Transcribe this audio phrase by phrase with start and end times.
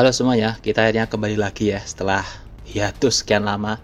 [0.00, 2.24] Halo semuanya, kita akhirnya kembali lagi ya setelah
[2.64, 3.76] hiatus sekian lama.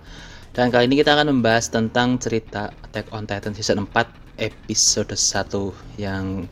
[0.56, 6.00] Dan kali ini kita akan membahas tentang cerita Attack on Titan Season 4 episode 1
[6.00, 6.48] yang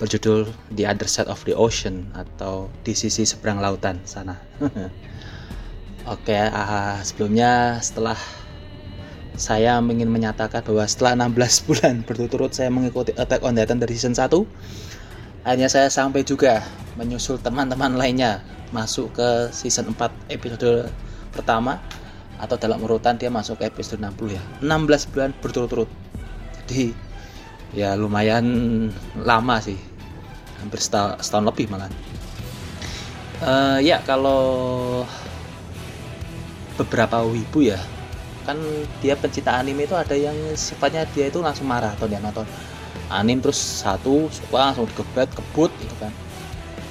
[0.00, 4.40] berjudul The Other Side of the Ocean atau di sisi seberang lautan sana.
[6.16, 8.16] Oke, uh, sebelumnya setelah
[9.36, 14.16] saya ingin menyatakan bahwa setelah 16 bulan berturut-turut saya mengikuti Attack on Titan dari season
[14.16, 14.32] 1
[15.42, 16.62] akhirnya saya sampai juga
[16.94, 20.88] menyusul teman-teman lainnya masuk ke season 4 episode
[21.34, 21.78] pertama
[22.40, 24.42] atau dalam urutan dia masuk ke episode 60 ya.
[24.64, 25.90] 16 bulan berturut-turut.
[26.64, 26.94] Jadi
[27.76, 28.44] ya lumayan
[29.18, 29.78] lama sih.
[30.62, 31.90] Hampir setahun, lebih malah
[33.42, 35.02] uh, ya kalau
[36.78, 37.78] beberapa wibu ya
[38.42, 38.58] kan
[38.98, 42.46] dia pencinta anime itu ada yang sifatnya dia itu langsung maraton ya nonton
[43.12, 46.12] anim terus satu suka langsung dikebet kebut gitu kan.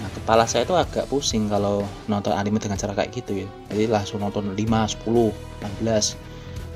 [0.01, 3.47] Nah kepala saya itu agak pusing kalau nonton anime dengan cara kayak gitu ya.
[3.73, 5.05] Jadi langsung nonton 5, 10,
[5.81, 6.17] 16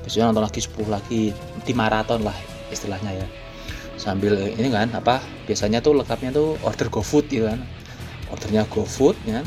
[0.06, 1.22] biasanya nonton lagi 10 lagi
[1.66, 2.34] di maraton lah
[2.70, 3.26] istilahnya ya.
[3.98, 7.62] Sambil ini kan apa biasanya tuh lengkapnya tuh order GoFood gitu kan.
[8.30, 9.42] Ordernya GoFood ya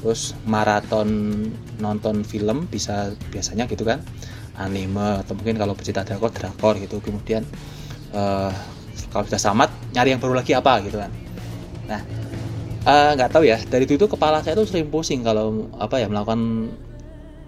[0.00, 1.44] terus maraton
[1.76, 4.00] nonton film bisa biasanya gitu kan.
[4.56, 7.00] Anime atau mungkin kalau pecinta drakor drakor gitu.
[7.00, 7.44] Kemudian
[8.16, 8.52] uh,
[9.10, 11.12] kalau sudah tamat nyari yang baru lagi apa gitu kan.
[11.90, 12.00] Nah
[12.80, 16.72] nggak uh, tahu ya dari itu, kepala saya tuh sering pusing kalau apa ya melakukan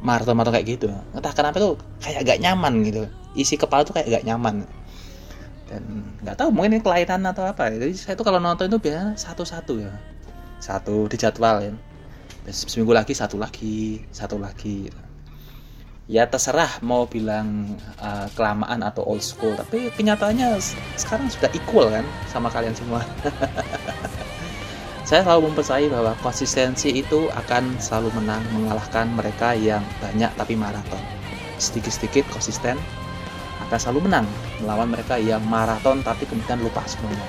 [0.03, 0.87] maraton-maraton kayak gitu.
[1.15, 3.07] Entah kenapa tuh kayak gak nyaman gitu.
[3.39, 4.67] Isi kepala tuh kayak gak nyaman.
[5.71, 9.17] Dan nggak tahu mungkin ini kelainan atau apa jadi saya tuh kalau nonton itu biasanya
[9.17, 9.95] satu-satu ya.
[10.61, 11.73] Satu di jadwal ya.
[12.51, 14.91] Seminggu lagi satu lagi satu lagi
[16.11, 20.59] ya terserah mau bilang uh, kelamaan atau old school tapi kenyataannya
[20.99, 23.03] sekarang sudah equal kan sama kalian semua.
[25.09, 31.03] Saya selalu mempercayai bahwa konsistensi itu akan selalu menang mengalahkan mereka yang banyak tapi maraton.
[31.61, 32.81] Sedikit-sedikit konsisten
[33.69, 34.27] akan selalu menang
[34.63, 37.27] melawan mereka yang maraton tapi kemudian lupa semuanya.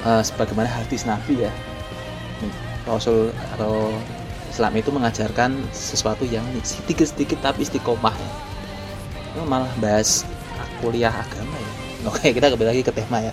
[0.00, 1.52] Uh, sebagaimana hadis Nabi ya.
[2.88, 3.92] Rasul atau
[4.50, 8.30] Islam itu mengajarkan sesuatu yang sedikit-sedikit tapi istiqomah ya.
[9.38, 10.26] Ini malah bahas
[10.82, 11.72] kuliah agama ya.
[12.10, 13.32] Oke, kita kembali lagi ke tema ya.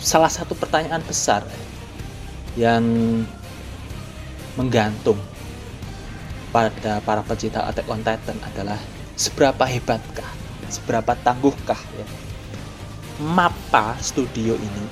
[0.00, 1.44] Salah satu pertanyaan besar
[2.56, 2.82] yang
[4.54, 5.18] menggantung
[6.54, 8.78] pada para pecinta Attack on Titan adalah
[9.18, 10.30] seberapa hebatkah,
[10.70, 12.06] seberapa tangguhkah ya.
[13.20, 14.84] Mapa Studio ini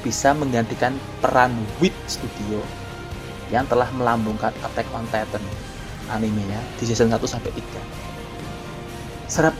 [0.00, 2.60] bisa menggantikan peran WIT Studio
[3.48, 5.42] yang telah melambungkan Attack on Titan
[6.12, 7.64] animenya di season 1 sampai 3.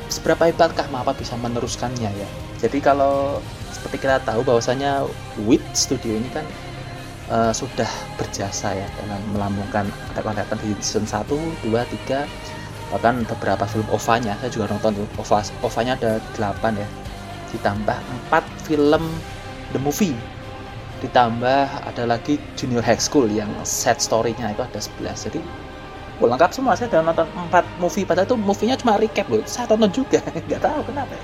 [0.08, 2.28] Seberapa hebatkah Mapa bisa meneruskannya ya?
[2.56, 5.04] Jadi kalau seperti kita tahu bahwasanya
[5.44, 6.42] WIT Studio ini kan
[7.28, 11.28] uh, sudah berjasa ya dalam melambungkan Attack on Titan di season 1,
[11.68, 11.72] 2,
[12.08, 12.24] 3
[12.88, 16.88] bahkan beberapa film OVA-nya saya juga nonton tuh OVA OVA-nya ada 8 ya
[17.52, 17.98] ditambah
[18.32, 19.04] 4 film
[19.76, 20.16] The Movie
[20.98, 25.40] ditambah ada lagi Junior High School yang set story-nya itu ada 11 jadi
[26.18, 26.74] oh, lengkap semua.
[26.74, 29.42] Saya udah nonton 4 movie padahal itu movie-nya cuma recap loh.
[29.46, 31.14] Saya tonton juga nggak tahu kenapa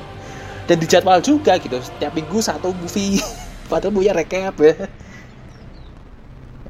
[0.64, 3.20] dan dijadwal juga gitu setiap minggu satu movie.
[3.70, 4.74] Padahal punya recap ya.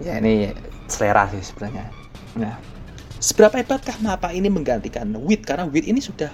[0.03, 0.50] Ya ini
[0.91, 1.91] selera sih sebenarnya.
[2.38, 2.59] Nah
[3.22, 5.47] seberapa hebatkah Mapa ini menggantikan Wit?
[5.47, 6.31] Karena Wit ini sudah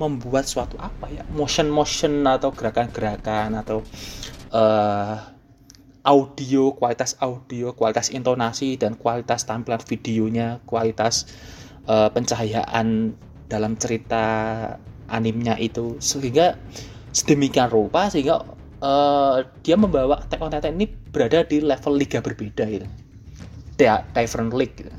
[0.00, 1.22] membuat suatu apa ya?
[1.32, 3.84] Motion motion atau gerakan-gerakan atau
[4.52, 5.33] uh,
[6.04, 11.24] audio, kualitas audio, kualitas intonasi dan kualitas tampilan videonya, kualitas
[11.88, 13.16] uh, pencahayaan
[13.48, 14.24] dalam cerita
[15.08, 16.60] animnya itu sehingga
[17.16, 18.44] sedemikian rupa sehingga
[18.84, 22.86] uh, dia membawa Attack on Titan ini berada di level liga berbeda gitu.
[23.80, 24.92] Dia different league gitu.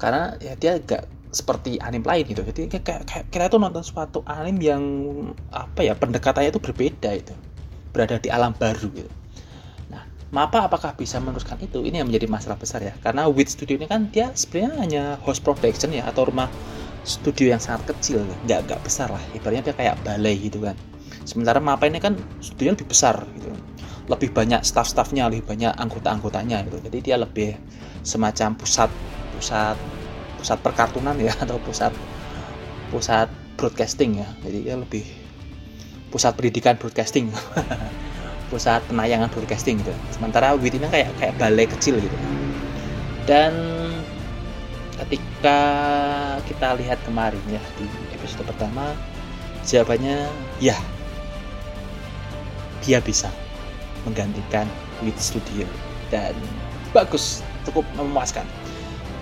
[0.00, 1.04] Karena ya dia agak
[1.36, 2.40] seperti anim lain gitu.
[2.40, 4.82] Jadi kayak, kayak kita tuh nonton suatu anim yang
[5.52, 7.36] apa ya pendekatannya itu berbeda itu.
[7.92, 9.25] Berada di alam baru gitu
[10.34, 11.86] Mapa apakah bisa meneruskan itu?
[11.86, 12.98] Ini yang menjadi masalah besar ya.
[12.98, 16.50] Karena Wit Studio ini kan dia sebenarnya hanya host production ya atau rumah
[17.06, 19.22] studio yang sangat kecil, nggak nggak besar lah.
[19.38, 20.74] Ibaratnya dia kayak balai gitu kan.
[21.22, 23.54] Sementara Mapa ini kan studio lebih besar gitu.
[24.10, 26.82] Lebih banyak staff-staffnya, lebih banyak anggota-anggotanya gitu.
[26.82, 27.54] Jadi dia lebih
[28.02, 28.90] semacam pusat
[29.38, 29.78] pusat
[30.42, 31.94] pusat perkartunan ya atau pusat
[32.90, 34.28] pusat broadcasting ya.
[34.42, 35.06] Jadi dia lebih
[36.10, 37.30] pusat pendidikan broadcasting.
[38.48, 39.94] pusat penayangan broadcasting gitu.
[40.14, 42.16] Sementara WIT ini kayak kayak balai kecil gitu.
[43.26, 43.52] Dan
[44.96, 45.58] ketika
[46.46, 47.84] kita lihat kemarin ya di
[48.16, 48.96] episode pertama
[49.66, 50.24] jawabannya
[50.62, 50.78] ya
[52.86, 53.28] dia bisa
[54.06, 54.64] menggantikan
[55.02, 55.66] WIT Studio.
[56.08, 56.38] Dan
[56.94, 58.46] bagus cukup memuaskan.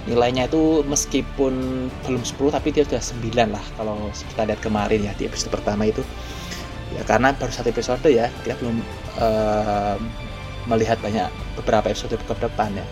[0.05, 5.17] Nilainya itu meskipun belum 10 tapi dia sudah 9 lah kalau kita lihat kemarin ya
[5.17, 6.05] di episode pertama itu.
[6.93, 8.85] Ya karena baru satu episode ya kita belum
[10.65, 11.29] melihat banyak
[11.61, 12.87] beberapa episode ke depan ya.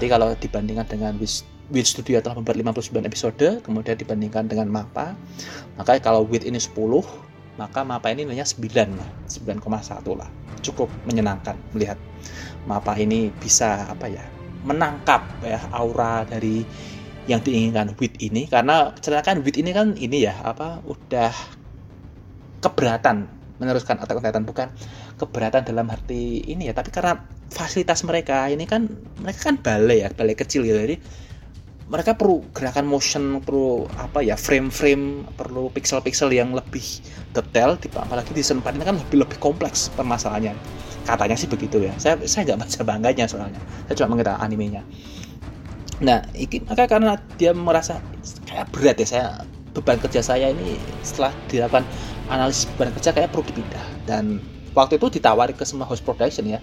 [0.00, 1.12] Jadi kalau dibandingkan dengan
[1.70, 5.14] Wit Studio telah membuat 59 episode kemudian dibandingkan dengan MAPA
[5.78, 6.74] maka kalau Wit ini 10
[7.60, 10.26] maka MAPA ini nilainya 9 lah 9,1 lah.
[10.64, 12.00] Cukup menyenangkan melihat
[12.66, 14.24] MAPA ini bisa apa ya
[14.66, 16.66] menangkap ya aura dari
[17.28, 18.48] yang diinginkan Wit ini.
[18.50, 18.90] Karena
[19.22, 21.30] kan Wit ini kan ini ya apa udah
[22.64, 23.28] keberatan
[23.60, 24.72] meneruskan Attack on bukan
[25.20, 27.20] keberatan dalam arti ini ya tapi karena
[27.52, 28.88] fasilitas mereka ini kan
[29.20, 30.80] mereka kan balai ya balai kecil gitu.
[30.80, 30.96] Jadi
[31.90, 37.02] mereka perlu gerakan motion perlu apa ya frame-frame perlu pixel-pixel yang lebih
[37.34, 40.54] detail apalagi di Senpan ini kan lebih lebih kompleks permasalahannya.
[41.02, 41.92] Katanya sih begitu ya.
[41.98, 43.58] Saya saya nggak baca bangganya soalnya.
[43.90, 44.86] Saya cuma mengira animenya.
[46.00, 47.98] Nah ini maka karena dia merasa
[48.46, 49.26] kayak berat ya saya
[49.74, 51.86] beban kerja saya ini setelah dilakukan
[52.30, 53.84] analisis beban kerja kayak perlu dipindah.
[54.06, 54.38] Dan
[54.72, 56.62] waktu itu ditawari ke semua host production ya.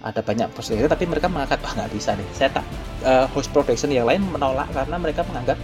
[0.00, 2.28] Ada banyak host tapi mereka mengangkat wah nggak bisa nih.
[2.32, 2.64] Saya tak
[3.04, 5.58] uh, host production yang lain menolak karena mereka menganggap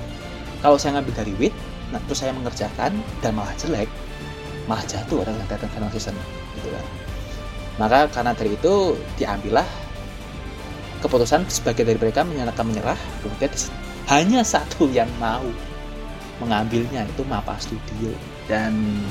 [0.61, 1.55] kalau saya ngambil dari WIT
[1.87, 3.87] nah terus saya mengerjakan dan malah jelek
[4.67, 6.15] malah jatuh orang yang datang final season.
[6.59, 6.85] Gitu kan.
[7.79, 9.67] Maka karena dari itu diambillah
[11.01, 13.53] keputusan sebagian dari mereka menyatakan menyerah kemudian
[14.11, 15.45] hanya satu yang mau
[16.43, 18.13] mengambilnya itu Mapa Studio.
[18.47, 19.03] Dan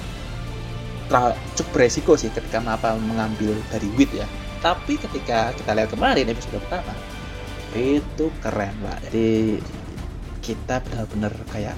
[1.55, 4.27] cukup beresiko sih ketika Mapa mengambil dari WIT ya
[4.63, 6.93] tapi ketika kita lihat kemarin episode pertama
[7.75, 9.59] itu keren pak jadi
[10.41, 11.75] kita benar-benar kayak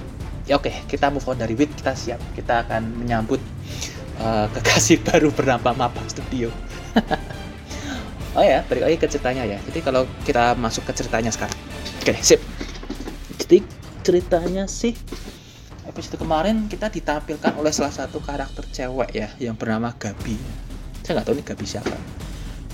[0.48, 3.42] ya oke kita move on dari WIT kita siap kita akan menyambut
[4.22, 6.48] uh, kekasih baru bernama Mapa Studio
[8.38, 9.58] oh ya, balik lagi ke ceritanya ya.
[9.66, 11.58] Jadi kalau kita masuk ke ceritanya sekarang.
[12.02, 12.40] Oke, sip.
[13.38, 13.64] Jadi
[14.06, 14.94] ceritanya sih
[15.88, 20.36] episode kemarin kita ditampilkan oleh salah satu karakter cewek ya yang bernama Gabi.
[21.00, 21.96] Saya nggak tahu ini Gabi siapa.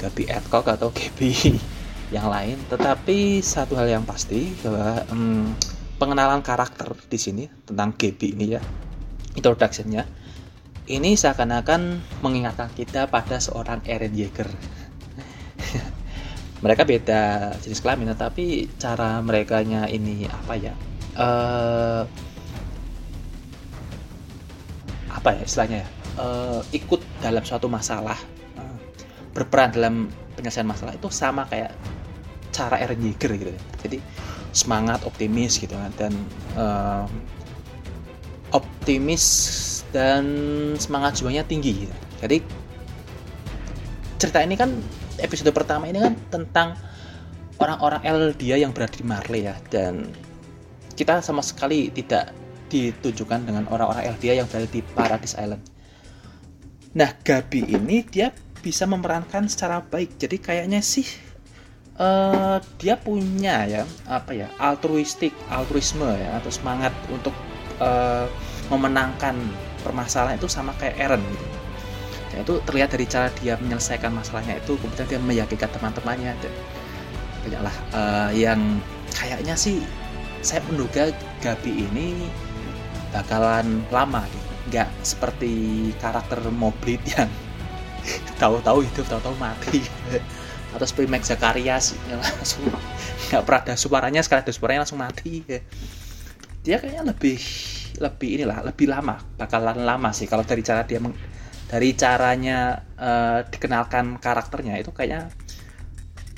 [0.02, 1.54] Gabi Adcock atau Gabi
[2.16, 2.58] yang lain.
[2.66, 5.54] Tetapi satu hal yang pasti bahwa hmm,
[6.02, 8.60] pengenalan karakter di sini tentang Gabi ini ya,
[9.38, 10.10] introductionnya
[10.90, 14.50] ini seakan-akan mengingatkan kita pada seorang Eren Yeager.
[16.64, 20.74] mereka beda jenis kelamin, tapi cara mereka ini apa ya?
[21.14, 22.02] Uh,
[25.14, 25.88] apa ya istilahnya ya?
[26.14, 28.18] Uh, ikut dalam suatu masalah,
[28.58, 28.78] uh,
[29.34, 29.94] berperan dalam
[30.34, 31.74] penyelesaian masalah itu sama kayak
[32.50, 33.50] cara Eren Yeager gitu.
[33.82, 33.98] Jadi
[34.54, 36.12] semangat, optimis gitu kan, dan
[36.54, 37.06] uh,
[38.54, 39.24] optimis
[39.90, 40.24] dan
[40.78, 41.94] semangat juangnya tinggi gitu.
[42.18, 42.42] jadi
[44.18, 44.74] cerita ini kan
[45.22, 46.68] episode pertama ini kan tentang
[47.62, 50.10] orang-orang Eldia yang berada di Marley ya dan
[50.98, 52.34] kita sama sekali tidak
[52.74, 55.62] ditunjukkan dengan orang-orang Eldia yang berada di Paradise Island.
[56.98, 60.18] Nah, Gabi ini dia bisa memerankan secara baik.
[60.18, 61.06] Jadi kayaknya sih
[62.02, 67.34] uh, dia punya ya apa ya altruistik, altruisme ya atau semangat untuk
[67.78, 68.26] uh,
[68.74, 69.38] memenangkan
[69.86, 71.46] permasalahan itu sama kayak Eren gitu
[72.34, 76.52] dan itu terlihat dari cara dia menyelesaikan masalahnya itu kemudian dia meyakinkan teman-temannya dan
[77.46, 78.80] banyaklah uh, yang
[79.14, 79.78] kayaknya sih
[80.42, 82.26] saya menduga Gabi ini
[83.14, 85.52] bakalan lama gitu nggak seperti
[86.00, 87.30] karakter Moblit yang
[88.40, 89.84] tahu-tahu hidup tahu-tahu mati.
[90.74, 92.66] Atau seperti Max Zakarias langsung
[93.30, 95.44] nggak pernah ada suaranya sekali ada suaranya langsung mati.
[96.64, 97.38] Dia kayaknya lebih
[98.00, 100.26] lebih inilah lebih lama bakalan lama sih.
[100.26, 101.14] Kalau dari cara dia meng,
[101.70, 105.30] dari caranya uh, dikenalkan karakternya itu kayaknya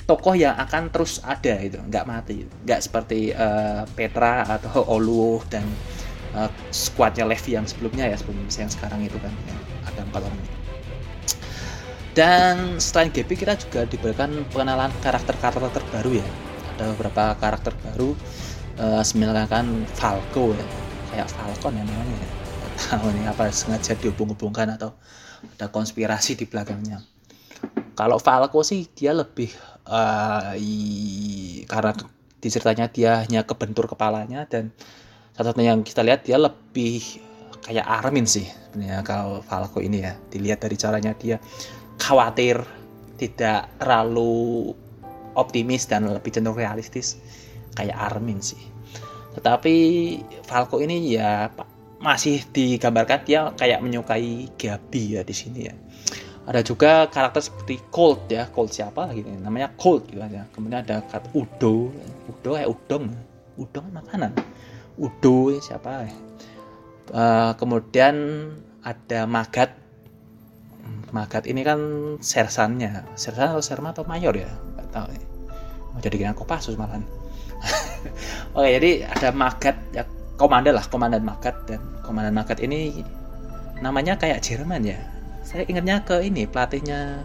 [0.05, 2.45] tokoh yang akan terus ada itu nggak mati.
[2.45, 5.65] Nggak seperti uh, Petra atau Olu dan
[6.37, 10.37] uh, squadnya Levi yang sebelumnya ya sebelum yang sekarang itu kan yang ada empat orang
[10.37, 10.51] ini.
[12.13, 16.27] Dan selain GP kita juga diberikan pengenalan karakter-karakter terbaru ya.
[16.77, 18.13] Ada beberapa karakter baru
[18.81, 20.65] uh, misalkan Falco ya.
[21.13, 22.29] Kayak Falcon ya namanya ya.
[22.77, 24.93] Tahu nih apa sengaja dihubung-hubungkan atau
[25.57, 27.01] ada konspirasi di belakangnya.
[27.97, 29.49] Kalau Falco sih dia lebih
[29.89, 31.93] uh, i, karena
[32.37, 34.69] di ceritanya dia hanya kebentur kepalanya dan
[35.37, 37.21] satu-satunya yang kita lihat dia lebih
[37.61, 40.17] kayak Armin sih sebenarnya kalau Falco ini ya.
[40.33, 41.37] Dilihat dari caranya dia
[42.01, 42.57] khawatir
[43.21, 44.73] tidak terlalu
[45.37, 47.21] optimis dan lebih cenderung realistis
[47.77, 48.57] kayak Armin sih.
[49.37, 49.75] Tetapi
[50.41, 51.53] Falco ini ya
[52.01, 55.73] masih digambarkan dia kayak menyukai Gabi ya di sini ya.
[56.49, 58.49] Ada juga karakter seperti Colt ya.
[58.49, 60.49] Colt siapa gitu namanya Colt gitu aja.
[60.49, 61.93] Kemudian ada kata Udo.
[62.25, 63.05] Udo kayak udong.
[63.57, 64.56] Udong makanan
[64.97, 66.09] Udo siapa?
[67.13, 68.15] Uh, kemudian
[68.83, 69.77] ada Magat.
[71.13, 71.79] Magat ini kan
[72.19, 73.05] sersannya.
[73.15, 74.49] Sersan atau serma atau mayor ya?
[74.49, 75.07] Nggak tahu
[75.93, 77.01] mau jadi kira Kopassus malah
[78.57, 80.03] oke jadi ada Magat ya
[80.35, 81.55] komandan lah komandan Magat.
[81.69, 83.05] Dan komandan Magat ini
[83.79, 84.99] namanya kayak Jerman ya.
[85.47, 87.23] Saya ingatnya ke ini pelatihnya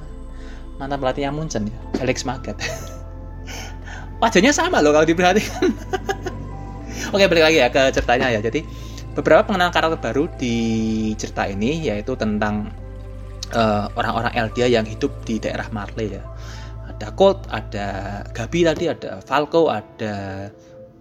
[0.83, 2.59] mantan pelatihnya Munchen ya Felix Magath
[4.23, 5.71] wajahnya sama loh kalau diperhatikan
[7.12, 8.40] oke balik lagi ya ke ceritanya ya.
[8.40, 8.64] Jadi
[9.12, 10.57] beberapa pengenalan karakter baru di
[11.21, 12.73] cerita ini yaitu tentang
[13.52, 16.25] uh, orang-orang Eldia yang hidup di daerah Marley ya.
[16.88, 20.49] Ada Colt, ada Gabi tadi, ada Falco, ada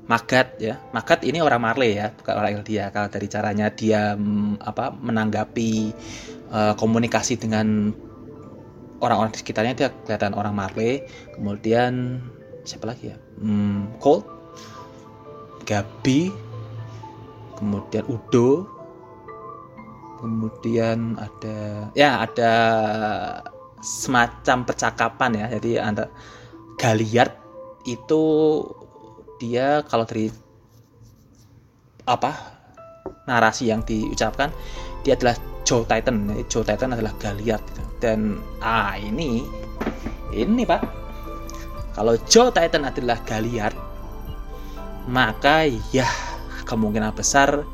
[0.10, 0.76] Magat ya.
[0.92, 2.92] Magat ini orang Marley ya, bukan orang Eldia.
[2.92, 5.96] Kalau dari caranya dia mm, apa menanggapi
[6.52, 7.96] uh, komunikasi dengan
[9.00, 11.08] orang-orang di sekitarnya dia kelihatan orang Marley.
[11.32, 12.20] Kemudian
[12.68, 13.18] siapa lagi ya?
[13.40, 14.41] Hmm, Colt
[15.72, 16.36] Gabi
[17.56, 18.68] kemudian Udo
[20.20, 22.54] kemudian ada ya ada
[23.80, 26.12] semacam percakapan ya jadi antara
[26.76, 27.34] Galiard
[27.88, 28.24] itu
[29.40, 30.28] dia kalau dari
[32.06, 32.36] apa
[33.26, 34.52] narasi yang diucapkan
[35.02, 36.30] dia adalah Joe Titan.
[36.50, 37.84] Joe Titan adalah Galiard gitu.
[38.02, 39.46] Dan ah ini
[40.34, 40.82] ini Pak.
[41.96, 43.76] Kalau Joe Titan adalah Galiard,
[45.10, 45.66] maka
[45.96, 46.06] ya
[46.70, 47.66] kemungkinan besar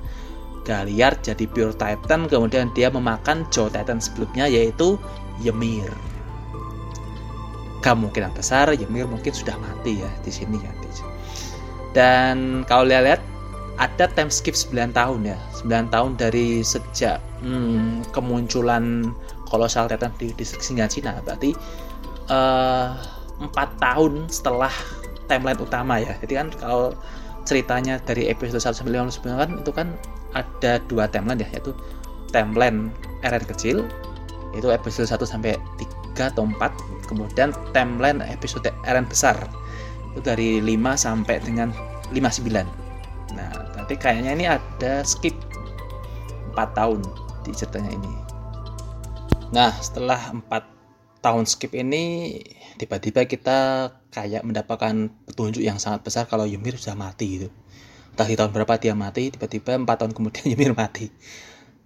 [0.68, 5.00] Galiard jadi pure Titan kemudian dia memakan Joe Titan sebelumnya yaitu
[5.40, 5.88] Ymir.
[7.80, 10.72] Kemungkinan besar Ymir mungkin sudah mati ya di sini ya.
[11.98, 13.24] Dan kalau lihat-lihat
[13.82, 19.14] ada time skip 9 tahun ya 9 tahun dari sejak hmm, kemunculan
[19.50, 21.58] kolosal Titan di distrik Cina berarti
[22.30, 22.94] uh,
[23.42, 24.74] eh, 4 tahun setelah
[25.28, 26.96] timeline utama ya jadi kan kalau
[27.48, 29.88] ceritanya dari episode 1 sampai 59 kan itu kan
[30.36, 31.72] ada dua timeline ya yaitu
[32.36, 32.92] timeline
[33.24, 33.88] RN kecil
[34.52, 35.56] itu episode 1 sampai
[36.16, 39.38] 3 atau 4 kemudian timeline episode RN besar
[40.12, 41.72] itu dari 5 sampai dengan
[42.12, 42.88] 59
[43.36, 45.36] Nah, berarti kayaknya ini ada skip
[46.56, 47.04] 4 tahun
[47.44, 48.14] di ceritanya ini.
[49.52, 50.77] Nah, setelah 4
[51.28, 52.40] tahun skip ini
[52.80, 57.50] tiba-tiba kita kayak mendapatkan petunjuk yang sangat besar kalau Ymir sudah mati gitu.
[58.16, 61.12] Entah di tahun berapa dia mati, tiba-tiba 4 tahun kemudian Ymir mati.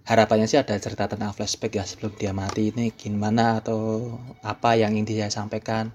[0.06, 4.14] Harapannya sih ada cerita tentang flashback ya sebelum dia mati ini gimana atau
[4.46, 5.90] apa yang ingin dia sampaikan.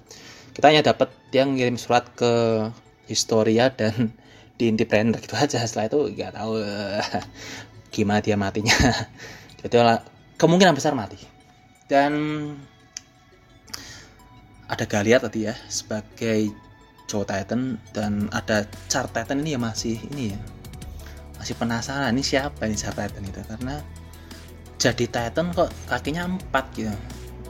[0.51, 2.67] Kita hanya dapat dia ngirim surat ke
[3.07, 4.11] Historia dan
[4.59, 6.53] di independen gitu aja setelah itu nggak tahu
[7.93, 8.73] gimana dia matinya
[9.61, 10.01] jadi
[10.41, 11.21] kemungkinan besar mati
[11.85, 12.09] dan
[14.67, 16.51] ada Galia tadi ya sebagai
[17.07, 20.39] Joe Titan dan ada Char Titan ini ya masih ini ya
[21.39, 23.79] masih penasaran ini siapa ini Char Titan itu karena
[24.77, 26.93] jadi Titan kok kakinya empat gitu.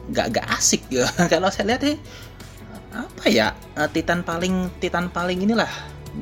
[0.08, 1.04] Nggak nggak asik gitu.
[1.32, 1.96] Kalau saya lihat sih
[2.88, 5.68] apa ya eh, Titan paling Titan paling inilah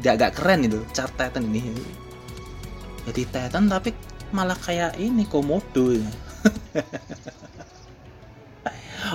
[0.02, 1.70] gak keren itu chart Titan ini.
[3.06, 3.94] Jadi Titan tapi
[4.34, 6.10] malah kayak ini komodo ya.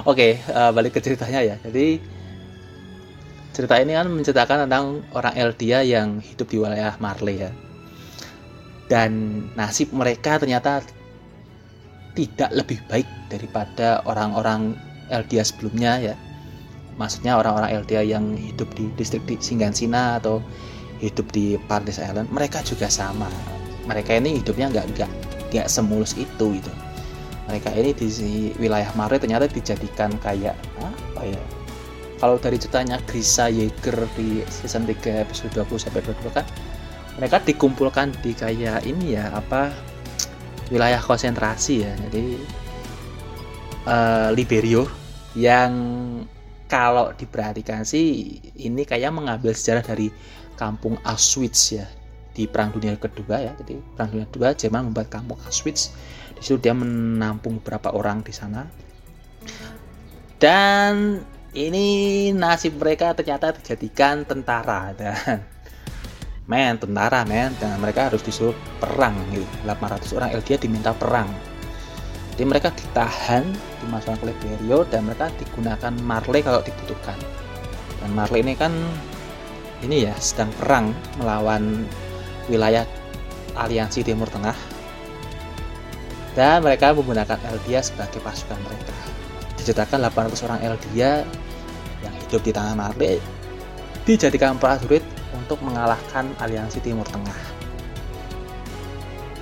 [0.07, 1.55] Oke, okay, uh, eh, balik ke ceritanya ya.
[1.61, 1.99] Jadi
[3.51, 7.51] cerita ini kan menceritakan tentang orang Eldia yang hidup di wilayah Marley ya.
[8.87, 10.83] Dan nasib mereka ternyata
[12.15, 14.75] tidak lebih baik daripada orang-orang
[15.11, 16.15] Eldia sebelumnya ya
[16.99, 20.43] maksudnya orang-orang LDA yang hidup di distrik di Singgansina atau
[20.99, 23.25] hidup di Paradise Island mereka juga sama
[23.87, 25.11] mereka ini hidupnya nggak nggak
[25.51, 26.71] nggak semulus itu gitu
[27.51, 28.07] mereka ini di
[28.55, 31.43] wilayah Mare ternyata dijadikan kayak apa ya
[32.23, 36.47] kalau dari ceritanya Grisa Yeager di season 3 episode 20 sampai 22 kan
[37.19, 39.75] mereka dikumpulkan di kayak ini ya apa
[40.71, 42.39] wilayah konsentrasi ya jadi
[43.83, 44.87] uh, Liberio
[45.35, 45.73] yang
[46.71, 50.07] kalau diperhatikan sih ini kayak mengambil sejarah dari
[50.55, 51.83] kampung Auschwitz ya
[52.31, 53.51] di Perang Dunia Kedua ya.
[53.59, 55.91] Jadi Perang Dunia Kedua Jerman membuat kampung Auschwitz.
[56.41, 58.65] Di situ dia menampung beberapa orang di sana.
[60.41, 61.21] Dan
[61.53, 61.85] ini
[62.33, 65.45] nasib mereka ternyata dijadikan tentara dan
[66.49, 67.53] men tentara men.
[67.61, 69.45] Dan mereka harus disuruh perang gitu.
[69.69, 71.29] 800 orang Eldia diminta perang.
[72.33, 73.45] Jadi mereka ditahan
[73.85, 77.21] dimasukkan oleh Berio dan mereka digunakan Marley kalau dibutuhkan.
[78.01, 78.73] Dan Marley ini kan
[79.85, 80.89] ini ya sedang perang
[81.21, 81.85] melawan
[82.49, 82.81] wilayah
[83.53, 84.70] aliansi Timur Tengah
[86.37, 88.95] dan mereka menggunakan Eldia sebagai pasukan mereka.
[89.59, 91.27] Diceritakan 800 orang Eldia
[92.01, 93.21] yang hidup di tanah Marley
[94.07, 95.05] dijadikan prajurit
[95.37, 97.39] untuk mengalahkan aliansi Timur Tengah.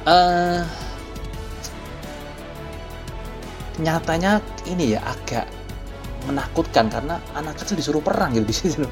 [0.10, 0.64] Uh,
[3.80, 5.48] nyatanya ini ya agak
[6.28, 8.84] menakutkan karena anak kecil disuruh perang gitu di situ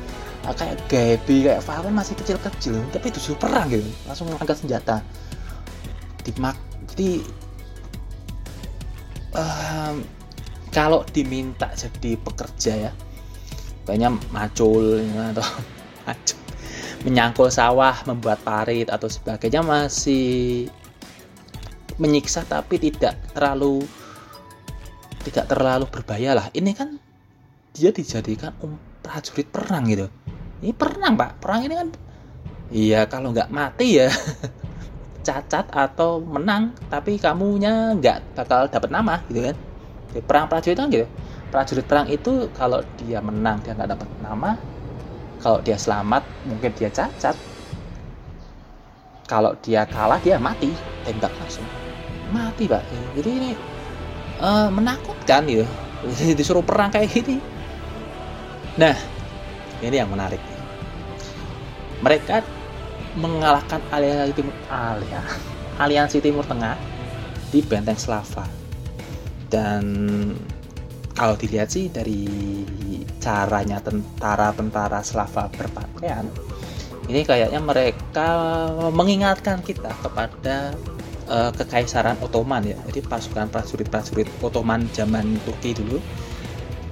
[0.48, 3.84] nah, kayak Gaby kayak Falcon masih kecil-kecil tapi disuruh perang gitu.
[4.08, 5.04] Langsung mengangkat senjata.
[6.24, 6.56] Dimak
[6.96, 7.24] jadi
[9.36, 10.04] um,
[10.72, 12.92] kalau diminta jadi pekerja ya
[13.88, 15.02] banyak macul
[15.34, 15.48] atau
[16.06, 16.38] macul
[17.06, 20.68] menyangkul sawah membuat parit atau sebagainya masih
[22.02, 23.86] menyiksa tapi tidak terlalu
[25.28, 26.48] tidak terlalu berbahaya lah.
[26.56, 26.96] Ini kan
[27.76, 30.08] dia dijadikan um, prajurit perang gitu.
[30.64, 31.44] Ini perang pak.
[31.44, 31.90] Perang ini kan
[32.72, 34.12] iya kalau nggak mati ya
[35.28, 39.56] cacat atau menang tapi kamunya nggak bakal dapat nama gitu kan?
[40.16, 41.08] Jadi, perang prajurit kan gitu.
[41.52, 44.56] Prajurit perang itu kalau dia menang dia nggak dapat nama.
[45.44, 47.36] Kalau dia selamat mungkin dia cacat.
[49.28, 50.72] Kalau dia kalah dia mati.
[51.04, 51.68] Tembak langsung.
[52.32, 52.84] Mati pak.
[53.20, 53.52] Jadi ini
[54.40, 55.68] uh, menakutkan gitu.
[56.40, 57.44] Disuruh perang kayak gini.
[58.80, 58.96] Nah,
[59.84, 60.40] ini yang menarik.
[62.00, 62.57] Mereka
[63.18, 65.22] mengalahkan aliansi timur alia,
[65.82, 66.78] aliansi timur tengah
[67.50, 68.46] di benteng Slava.
[69.50, 69.84] Dan
[71.18, 72.30] kalau dilihat sih dari
[73.18, 76.30] caranya tentara-tentara Slava berpakaian,
[77.10, 78.30] ini kayaknya mereka
[78.94, 80.78] mengingatkan kita kepada
[81.26, 82.78] uh, kekaisaran Ottoman ya.
[82.92, 85.98] Jadi pasukan prajurit-prajurit Ottoman zaman Turki dulu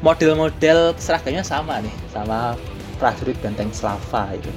[0.03, 2.53] model-model seragamnya sama nih sama
[3.01, 4.51] prajurit benteng Slava itu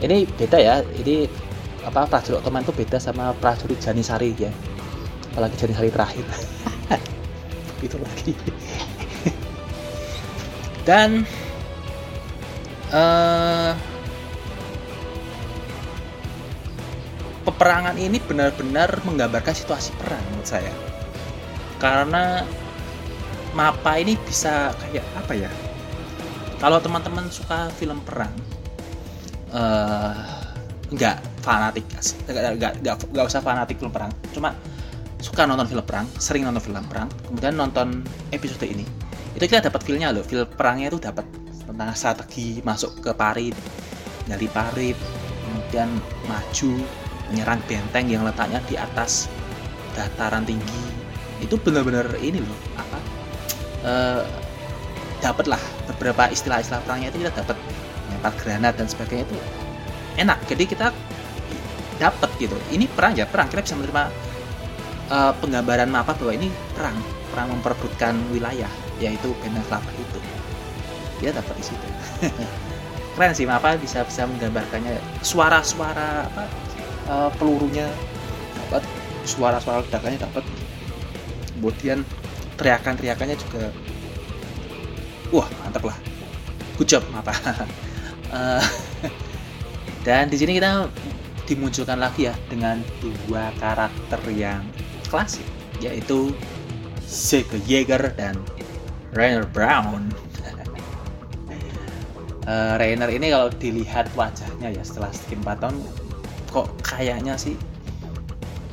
[0.00, 1.28] ini beda ya ini
[1.80, 4.52] apa prajurit Ottoman itu beda sama prajurit Janisari ya
[5.30, 6.26] apalagi Janisari terakhir.
[7.86, 8.34] Itu lagi.
[10.88, 11.22] Dan
[12.90, 13.72] uh,
[17.46, 20.74] peperangan ini benar-benar menggambarkan situasi perang menurut saya.
[21.80, 22.44] Karena
[23.54, 25.50] mapa ini bisa kayak apa ya?
[26.60, 28.34] Kalau teman-teman suka film perang
[29.54, 30.14] uh,
[30.90, 31.86] nggak fanatik
[32.26, 34.10] nggak, usah fanatik film perang.
[34.34, 34.54] Cuma
[35.20, 37.08] suka nonton film perang sering nonton film perang.
[37.30, 38.02] Kemudian nonton
[38.34, 38.82] episode ini.
[39.34, 40.26] Itu kita dapat filmnya loh.
[40.26, 41.26] Film perangnya itu dapat
[41.64, 43.54] tentang strategi masuk ke parit
[44.26, 44.98] dari parit
[45.46, 45.90] kemudian
[46.26, 46.70] maju
[47.30, 49.30] menyerang benteng yang letaknya di atas
[49.94, 50.82] dataran tinggi.
[51.40, 52.98] Itu benar-benar ini loh apa
[53.86, 54.22] uh,
[55.20, 57.56] dapat lah beberapa istilah-istilah perangnya itu kita dapat
[58.20, 59.36] lempar granat dan sebagainya itu
[60.20, 60.38] enak.
[60.44, 60.92] Jadi kita
[61.96, 62.52] dapat gitu.
[62.68, 63.48] Ini perang ya perang.
[63.48, 64.04] Kita bisa menerima
[65.08, 66.96] uh, penggambaran apa bahwa ini perang.
[67.32, 68.68] Perang memperebutkan wilayah
[69.00, 70.18] yaitu benteng kelapa itu.
[71.24, 71.86] Dia dapat di situ.
[73.16, 75.00] Keren sih apa bisa bisa menggambarkannya.
[75.24, 76.44] Suara-suara apa
[77.08, 77.88] uh, pelurunya
[78.52, 78.84] dapat
[79.24, 80.44] suara-suara ledakannya dapat.
[81.56, 82.04] Kemudian
[82.60, 83.72] teriakan-teriakannya juga
[85.32, 85.96] wah mantap lah.
[86.76, 87.32] Good job apa
[88.32, 88.64] uh,
[90.06, 90.88] dan di sini kita
[91.46, 94.62] dimunculkan lagi ya dengan dua karakter yang
[95.10, 95.44] klasik
[95.82, 96.30] yaitu
[97.10, 98.38] Zeke Yeager dan
[99.12, 100.10] Rainer Brown.
[102.50, 105.76] Uh, Rainer ini kalau dilihat wajahnya ya setelah sekian 4 tahun
[106.50, 107.54] kok kayaknya sih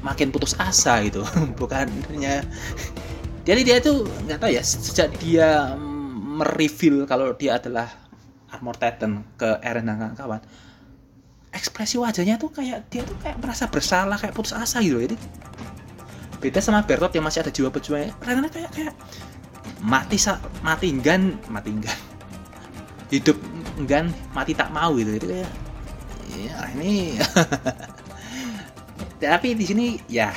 [0.01, 1.21] makin putus asa gitu.
[1.59, 2.47] Bukannya
[3.43, 5.75] jadi dia tuh nggak tahu ya sejak dia
[6.39, 7.91] mereveal kalau dia adalah
[8.57, 10.41] Armor Titan ke Eren dan kawan-kawan.
[11.53, 15.15] Ekspresi wajahnya tuh kayak dia tuh kayak merasa bersalah kayak putus asa gitu jadi
[16.37, 18.93] beda sama Bertot yang masih ada jiwa pejuangnya Eren kayak kayak
[19.81, 21.97] mati sa mati enggan mati enggan.
[23.13, 23.37] Hidup
[23.79, 25.17] enggan mati tak mau gitu.
[25.17, 25.51] Jadi kayak
[26.35, 27.17] ya ini.
[29.23, 30.29] Tapi di sini ya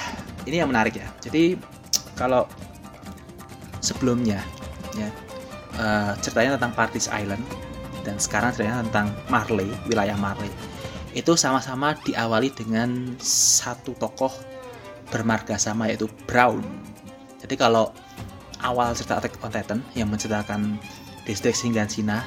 [0.48, 1.09] ini yang menarik ya.
[1.20, 1.59] Jadi
[2.16, 2.48] kalau
[3.80, 4.40] sebelumnya
[4.96, 5.09] ya
[5.76, 7.42] uh, ceritanya tentang Partis Island
[8.06, 10.50] dan sekarang ceritanya tentang Marley wilayah Marley.
[11.10, 14.30] Itu sama-sama diawali dengan satu tokoh
[15.10, 16.62] bermarga sama yaitu Brown.
[17.42, 17.90] Jadi kalau
[18.62, 20.78] awal cerita Attack on Titan yang menceritakan
[21.26, 22.22] distrik Singgansina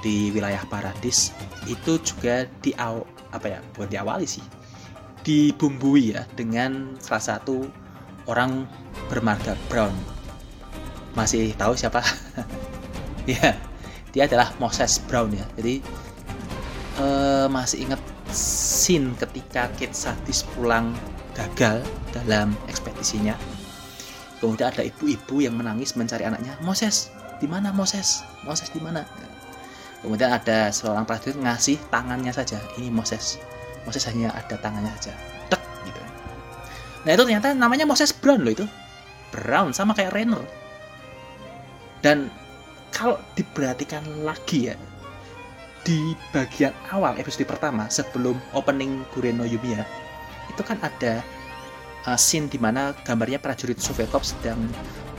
[0.00, 1.30] di wilayah Paradis
[1.68, 4.42] itu juga di apa ya buat diawali sih
[5.20, 7.68] dibumbui ya dengan salah satu
[8.24, 8.64] orang
[9.12, 9.92] bermarga Brown.
[11.16, 12.00] Masih tahu siapa?
[13.28, 13.52] Ya
[14.10, 15.46] dia adalah Moses Brown ya.
[15.58, 15.82] Jadi
[16.98, 20.94] uh, masih ingat scene ketika Kate Sadis pulang
[21.34, 21.82] gagal
[22.14, 23.34] dalam ekspedisinya.
[24.40, 26.56] Kemudian ada ibu-ibu yang menangis mencari anaknya.
[26.64, 28.24] Moses di mana Moses?
[28.42, 29.04] Moses di mana?
[30.00, 32.56] Kemudian ada seorang prajurit ngasih tangannya saja.
[32.80, 33.36] Ini Moses.
[33.84, 35.12] Moses hanya ada tangannya saja.
[35.52, 36.00] Tek gitu.
[37.04, 38.66] Nah itu ternyata namanya Moses Brown loh itu.
[39.30, 40.40] Brown sama kayak Rainer.
[42.00, 42.32] Dan
[43.00, 44.76] kalau diperhatikan lagi ya
[45.88, 49.88] di bagian awal episode pertama sebelum opening Gureno Yumiya
[50.52, 51.24] itu kan ada
[52.04, 54.60] uh, scene di mana gambarnya prajurit Soviet Corps sedang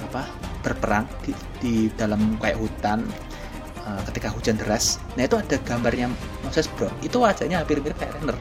[0.05, 0.29] apa
[0.61, 3.01] berperang di, di dalam kayak hutan
[3.89, 5.01] uh, ketika hujan deras.
[5.17, 6.13] Nah itu ada gambarnya
[6.45, 6.93] Moses Brown.
[7.01, 8.37] Itu wajahnya hampir mirip kayak Renner.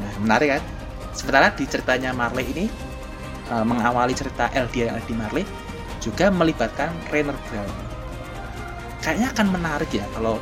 [0.00, 0.62] Nah menarik kan?
[1.12, 2.64] Sementara di ceritanya Marley ini
[3.52, 5.44] uh, mengawali cerita LD di Marley
[6.08, 7.68] juga melibatkan Rainer Brown.
[9.04, 10.40] Kayaknya akan menarik ya kalau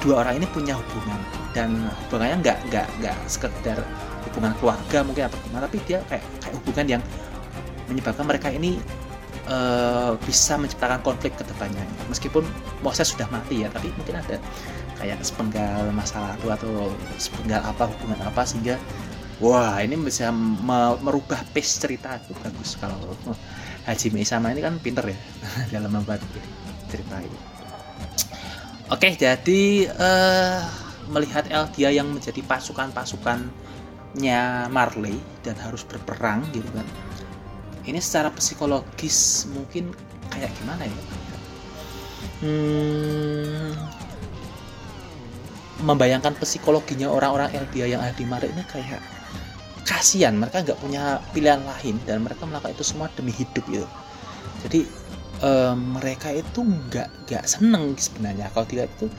[0.00, 1.20] dua orang ini punya hubungan.
[1.52, 3.78] Dan hubungannya nggak nggak nggak sekedar
[4.30, 7.02] hubungan keluarga mungkin atau gimana tapi dia kayak kayak hubungan yang
[7.90, 8.78] menyebabkan mereka ini
[9.50, 11.82] uh, bisa menciptakan konflik ke depannya.
[12.08, 12.46] Meskipun
[12.80, 14.40] Moses sudah mati ya tapi mungkin ada
[15.02, 16.72] kayak sepenggal masa lalu atau
[17.18, 18.76] sepenggal apa hubungan apa sehingga
[19.42, 20.30] wah ini bisa
[21.02, 22.32] merubah pace cerita itu.
[22.40, 23.10] Bagus kalau
[23.90, 25.18] Haji Meisama ini kan pinter ya
[25.74, 26.22] dalam membuat
[26.86, 27.38] cerita ini.
[28.90, 30.62] Oke, jadi uh,
[31.10, 36.86] melihat Eldia yang menjadi pasukan-pasukannya Marley dan harus berperang gitu kan.
[37.82, 39.90] Ini secara psikologis mungkin
[40.30, 41.02] kayak gimana ya?
[42.40, 43.76] Hmm,
[45.82, 49.19] membayangkan psikologinya orang-orang Eldia yang ada di Marley ini kayak
[50.00, 50.32] kasihan.
[50.32, 53.84] Mereka nggak punya pilihan lain dan mereka melakukan itu semua demi hidup gitu.
[54.64, 54.80] Jadi
[55.44, 58.48] uh, mereka itu nggak nggak seneng sebenarnya.
[58.56, 59.12] Kalau tidak itu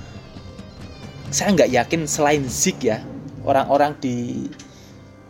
[1.30, 3.00] saya nggak yakin selain Zik ya
[3.46, 4.50] orang-orang di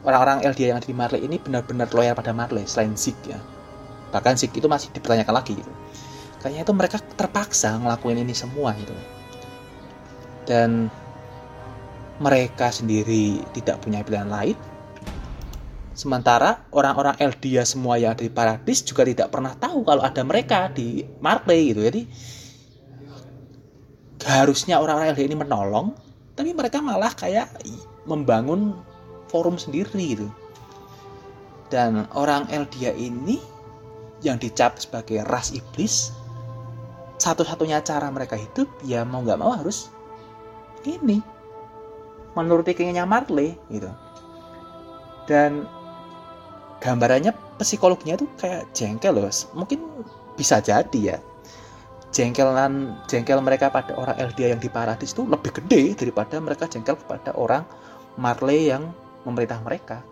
[0.02, 3.38] orang-orang LDA yang ada di Marley ini benar-benar loyal pada Marley selain Zik ya.
[4.16, 5.72] Bahkan Zik itu masih dipertanyakan lagi gitu.
[6.42, 8.96] Kayaknya itu mereka terpaksa ngelakuin ini semua gitu.
[10.50, 10.90] Dan
[12.18, 14.58] mereka sendiri tidak punya pilihan lain
[15.92, 20.72] Sementara orang-orang Eldia semua yang ada di Paradis juga tidak pernah tahu kalau ada mereka
[20.72, 21.84] di Marley gitu.
[21.84, 22.02] Jadi
[24.24, 25.92] harusnya orang-orang Eldia ini menolong,
[26.40, 27.52] tapi mereka malah kayak
[28.08, 28.80] membangun
[29.28, 30.28] forum sendiri gitu.
[31.68, 33.40] Dan orang Eldia ini
[34.24, 36.16] yang dicap sebagai ras iblis,
[37.20, 39.92] satu-satunya cara mereka hidup ya mau nggak mau harus
[40.88, 41.20] ini
[42.34, 43.92] menuruti keinginannya Marley gitu.
[45.28, 45.68] Dan
[46.82, 49.30] gambarannya psikologinya tuh kayak jengkel loh.
[49.54, 49.80] Mungkin
[50.36, 51.18] bisa jadi ya.
[52.12, 57.00] Jengkelan jengkel mereka pada orang LDA yang di paradis itu lebih gede daripada mereka jengkel
[57.00, 57.64] kepada orang
[58.20, 58.92] Marley yang
[59.24, 60.04] memerintah mereka.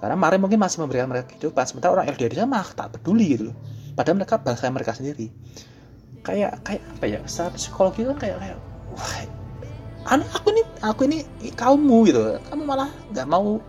[0.00, 3.36] Karena Marley mungkin masih memberikan mereka kehidupan sementara orang LDA di sana mah tak peduli
[3.36, 3.56] gitu loh.
[3.92, 5.28] Padahal mereka bangsa mereka sendiri.
[6.24, 7.20] Kayak kayak apa ya?
[7.28, 8.58] Secara psikologi kan kayak kayak
[8.94, 9.14] wah
[10.08, 11.18] aneh aku ini aku ini
[11.52, 12.40] kaummu gitu.
[12.48, 13.60] Kamu malah nggak mau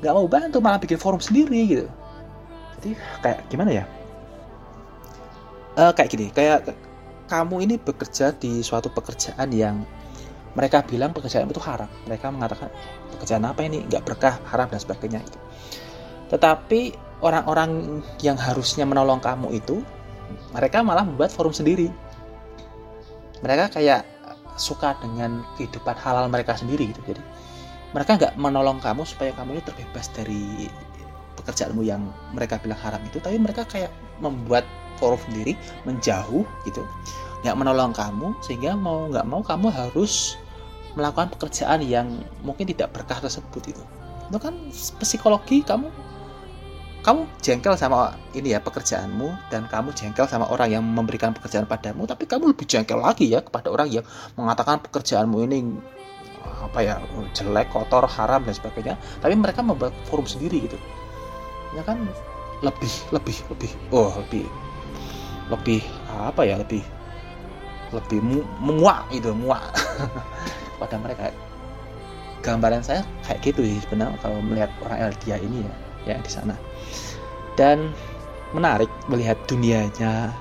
[0.00, 1.86] nggak mau bantu malah bikin forum sendiri gitu.
[2.80, 3.84] Jadi kayak gimana ya?
[5.78, 6.74] Uh, kayak gini kayak
[7.30, 9.86] kamu ini bekerja di suatu pekerjaan yang
[10.58, 11.88] mereka bilang pekerjaan itu haram.
[12.10, 12.72] Mereka mengatakan
[13.16, 13.86] pekerjaan apa ini?
[13.86, 15.38] Nggak berkah haram dan sebagainya itu
[16.30, 19.82] tetapi orang-orang yang harusnya menolong kamu itu
[20.54, 21.90] mereka malah membuat forum sendiri.
[23.42, 24.06] Mereka kayak
[24.54, 27.02] suka dengan kehidupan halal mereka sendiri gitu.
[27.02, 27.22] Jadi
[27.90, 30.70] mereka nggak menolong kamu supaya kamu ini terbebas dari
[31.40, 34.62] pekerjaanmu yang mereka bilang haram itu tapi mereka kayak membuat
[35.00, 35.56] forum sendiri
[35.88, 36.82] menjauh gitu
[37.40, 40.36] nggak menolong kamu sehingga mau nggak mau kamu harus
[40.94, 43.82] melakukan pekerjaan yang mungkin tidak berkah tersebut itu.
[44.30, 44.54] Itu kan
[45.02, 45.88] psikologi kamu.
[47.00, 52.04] Kamu jengkel sama ini ya pekerjaanmu dan kamu jengkel sama orang yang memberikan pekerjaan padamu
[52.04, 54.04] tapi kamu lebih jengkel lagi ya kepada orang yang
[54.36, 55.80] mengatakan pekerjaanmu ini
[56.44, 56.94] apa ya
[57.34, 58.94] jelek kotor haram dan sebagainya.
[59.18, 60.78] Tapi mereka membuat forum sendiri gitu.
[61.74, 62.06] Ya kan?
[62.60, 63.70] Lebih lebih lebih.
[63.90, 64.46] Oh lebih
[65.50, 65.82] lebih
[66.14, 66.84] apa ya lebih
[67.90, 69.74] lebih mu, muak itu muak
[70.80, 71.34] pada mereka.
[72.40, 75.74] Gambaran saya kayak gitu sih sebenarnya kalau melihat orang Eldia ini ya
[76.14, 76.54] yang di sana.
[77.58, 77.92] Dan
[78.56, 80.32] menarik melihat dunianya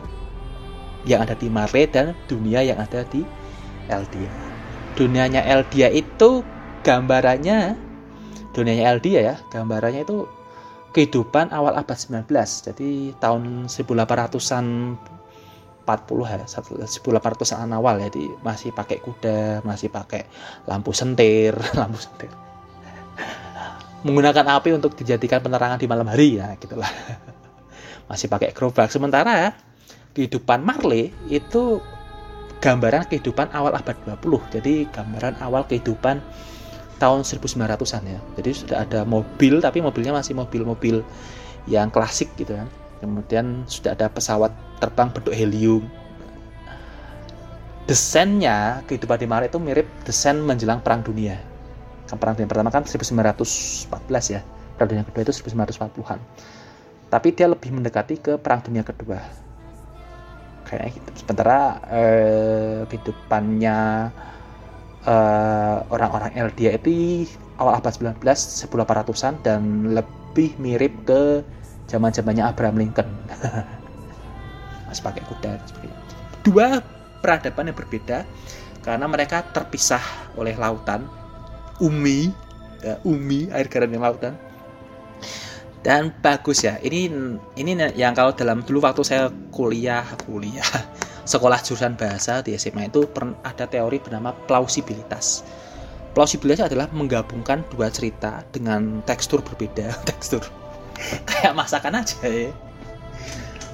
[1.04, 3.26] yang ada di Mare dan dunia yang ada di
[3.90, 4.49] Eldia
[5.00, 6.44] dunianya Eldia itu
[6.84, 7.80] gambarannya
[8.52, 10.28] dunianya Eldia ya gambarannya itu
[10.92, 12.28] kehidupan awal abad 19
[12.68, 12.90] jadi
[13.24, 14.66] tahun 1800-an
[15.88, 15.88] 40
[16.28, 20.28] ya 1800-an awal ya jadi masih pakai kuda masih pakai
[20.68, 22.30] lampu sentir lampu sentir.
[24.00, 26.88] Menggunakan api untuk dijadikan penerangan di malam hari ya gitulah.
[28.10, 28.88] Masih pakai gerobak.
[28.88, 29.52] Sementara
[30.16, 31.84] kehidupan Marley itu
[32.60, 36.20] gambaran kehidupan awal abad 20 jadi gambaran awal kehidupan
[37.00, 38.20] tahun 1900-an ya.
[38.36, 41.00] Jadi sudah ada mobil tapi mobilnya masih mobil-mobil
[41.72, 42.68] yang klasik gitu kan.
[43.00, 44.52] Kemudian sudah ada pesawat
[44.84, 45.88] terbang bentuk helium.
[47.88, 51.40] Desainnya kehidupan di Marley itu mirip desain menjelang perang dunia.
[52.12, 54.44] Kan perang dunia pertama kan 1914 ya.
[54.76, 56.20] Perang dunia kedua itu 1940-an
[57.10, 59.18] tapi dia lebih mendekati ke perang dunia kedua
[60.70, 61.10] kayaknya gitu.
[61.26, 63.80] Sementara eh, kehidupannya
[65.10, 67.26] eh, orang-orang LDA itu
[67.58, 69.62] awal abad 19 1800-an dan
[69.98, 71.42] lebih mirip ke
[71.90, 73.10] zaman zamannya Abraham Lincoln.
[74.88, 75.58] Masih pakai kuda
[76.46, 76.82] dua
[77.20, 78.24] peradaban yang berbeda
[78.82, 80.02] karena mereka terpisah
[80.40, 81.04] oleh lautan
[81.84, 82.32] umi
[82.80, 84.34] ya, umi air garam yang lautan
[85.80, 87.08] dan bagus ya ini
[87.56, 90.66] ini yang kalau dalam dulu waktu saya kuliah kuliah
[91.32, 93.06] sekolah jurusan bahasa di SMA itu
[93.46, 95.46] ada teori bernama plausibilitas.
[96.18, 100.42] Plausibilitas adalah menggabungkan dua cerita dengan tekstur berbeda tekstur
[101.30, 102.52] kayak masakan aja ya.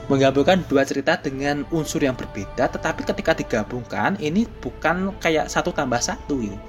[0.06, 5.98] Menggabungkan dua cerita dengan unsur yang berbeda tetapi ketika digabungkan ini bukan kayak satu tambah
[5.98, 6.60] satu gitu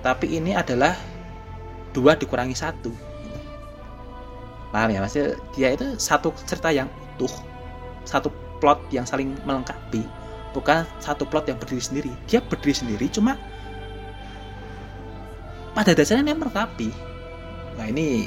[0.00, 0.96] tapi ini adalah
[1.92, 2.92] dua dikurangi satu
[4.70, 4.98] paham ya?
[5.02, 7.30] Maksudnya dia itu satu cerita yang utuh.
[8.06, 10.02] Satu plot yang saling melengkapi.
[10.50, 12.12] Bukan satu plot yang berdiri sendiri.
[12.26, 13.38] Dia berdiri sendiri cuma
[15.70, 16.90] pada dasarnya dia melengkapi.
[17.78, 18.26] Nah ini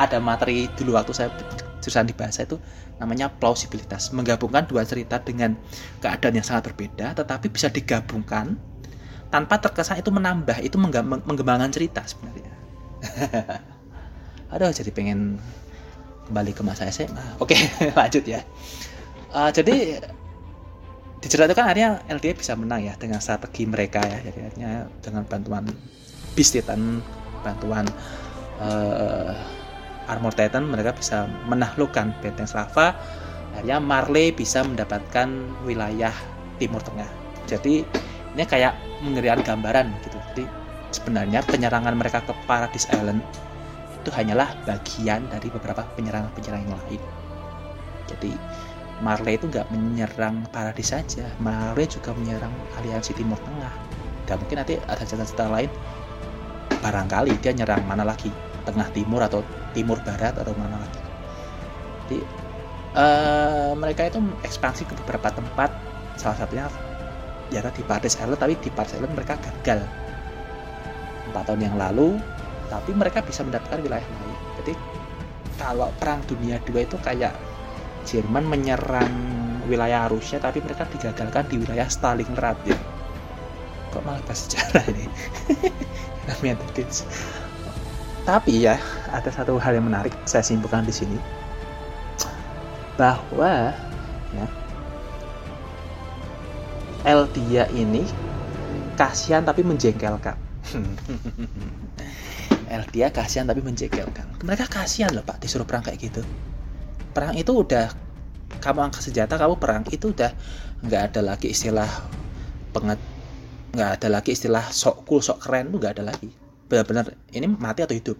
[0.00, 1.30] ada materi dulu waktu saya
[1.84, 2.56] jurusan di bahasa itu
[2.96, 4.08] namanya plausibilitas.
[4.16, 5.58] Menggabungkan dua cerita dengan
[6.00, 8.56] keadaan yang sangat berbeda tetapi bisa digabungkan
[9.34, 12.54] tanpa terkesan itu menambah itu mengembangkan cerita sebenarnya
[14.54, 15.42] aduh jadi pengen
[16.30, 17.58] kembali ke masa SMA oke
[17.98, 18.40] lanjut ya.
[19.34, 19.98] Uh, jadi
[21.18, 24.30] di cerita itu kan akhirnya LDA bisa menang ya dengan strategi mereka ya.
[24.30, 25.64] Jadi akhirnya dengan bantuan
[26.38, 27.02] Beast Titan
[27.42, 27.88] bantuan
[28.62, 29.34] uh,
[30.06, 32.94] Armor Titan mereka bisa menaklukkan benteng Slava.
[33.56, 35.26] Akhirnya Marley bisa mendapatkan
[35.64, 36.12] wilayah
[36.60, 37.08] Timur Tengah.
[37.48, 37.82] Jadi
[38.34, 40.18] ini kayak mengerikan gambaran gitu.
[40.34, 40.44] Jadi
[40.92, 43.24] sebenarnya penyerangan mereka ke Paradise Island
[44.04, 47.02] itu hanyalah bagian dari beberapa penyerangan-penyerangan yang lain.
[48.04, 48.32] Jadi
[49.00, 53.72] Marley itu nggak menyerang Paradise saja Marley juga menyerang aliansi Timur Tengah.
[54.28, 55.72] Dan mungkin nanti ada cerita-cerita lain.
[56.84, 58.28] Barangkali dia nyerang mana lagi?
[58.68, 59.40] Tengah Timur atau
[59.72, 61.00] Timur Barat atau mana lagi?
[62.04, 62.18] Jadi
[62.96, 65.72] uh, mereka itu ekspansi ke beberapa tempat.
[66.20, 66.68] Salah satunya
[67.52, 69.80] ya di Paradise Island tapi di Paradise Island mereka gagal.
[71.32, 72.20] Empat tahun yang lalu
[72.68, 74.38] tapi mereka bisa mendapatkan wilayah lain.
[74.62, 74.72] Jadi
[75.60, 77.34] kalau perang dunia dua itu kayak
[78.04, 79.12] Jerman menyerang
[79.64, 82.76] wilayah Rusia tapi mereka digagalkan di wilayah Stalingrad ya.
[83.92, 85.06] Kok malah bahas sejarah ini?
[86.28, 86.60] Namanya
[88.24, 88.80] tapi ya
[89.12, 91.20] ada satu hal yang menarik saya simpulkan di sini.
[92.96, 93.76] Bahwa
[94.32, 94.46] ya
[97.04, 98.08] Eldia ini
[98.96, 100.40] kasihan tapi menjengkelkan.
[102.74, 104.42] Eldia kasihan tapi menjengkelkan.
[104.42, 106.22] Mereka kasihan loh pak disuruh perang kayak gitu.
[107.14, 107.94] Perang itu udah
[108.58, 110.34] kamu angkat senjata kamu perang itu udah
[110.82, 111.88] nggak ada lagi istilah
[112.74, 112.98] penget
[113.74, 116.30] nggak ada lagi istilah sok cool sok keren tuh nggak ada lagi.
[116.66, 118.18] Benar-benar ini mati atau hidup.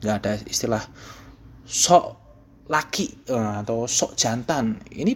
[0.00, 0.82] Nggak ada istilah
[1.68, 2.04] sok
[2.66, 4.80] laki eh, atau sok jantan.
[4.88, 5.12] Ini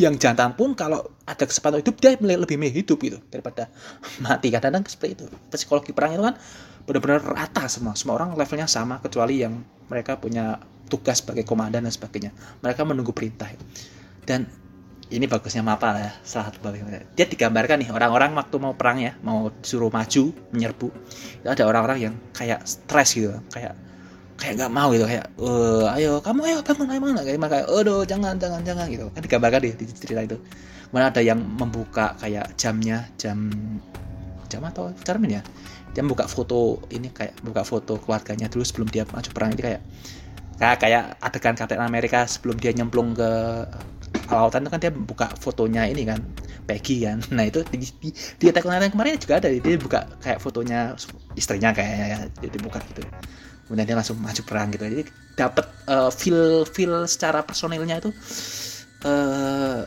[0.00, 3.68] yang jantan pun kalau ada kesempatan hidup dia lebih milih hidup gitu daripada
[4.24, 4.48] mati.
[4.48, 5.24] Kadang-kadang seperti itu.
[5.52, 6.36] Psikologi perang itu kan
[6.88, 10.58] benar-benar rata semua semua orang levelnya sama kecuali yang mereka punya
[10.90, 12.32] tugas sebagai komandan dan sebagainya.
[12.60, 13.48] Mereka menunggu perintah.
[14.22, 14.44] Dan
[15.12, 19.12] ini bagusnya Mapa ya salah satu bagian dia digambarkan nih orang-orang waktu mau perang ya
[19.20, 20.88] mau suruh maju menyerbu
[21.44, 23.76] itu ada orang-orang yang kayak stres gitu kayak
[24.40, 27.16] kayak nggak mau gitu kayak eh ayo kamu ayo bangun ayo bangun.
[27.22, 29.06] Kayak kayak aduh jangan jangan jangan gitu.
[29.12, 30.36] Kan digambarkan di, di cerita itu.
[30.90, 33.52] Mana ada yang membuka kayak jamnya jam
[34.48, 35.42] jam atau cermin ya
[35.92, 39.52] dia buka foto ini kayak buka foto keluarganya dulu sebelum dia maju perang.
[39.52, 39.82] Ini kayak
[40.56, 43.30] kayak kayak adegan Captain Amerika sebelum dia nyemplung ke
[44.32, 46.20] lautan itu kan dia buka fotonya ini kan
[46.64, 47.20] Peggy kan.
[47.36, 49.52] Nah itu di, di, di Attack on kemarin juga ada.
[49.52, 50.96] Dia buka kayak fotonya
[51.36, 53.04] istrinya kayak dia buka gitu.
[53.68, 54.84] Kemudian dia langsung maju perang gitu.
[54.88, 55.04] Jadi
[55.36, 58.10] dapat uh, feel feel secara personilnya itu
[59.04, 59.84] uh,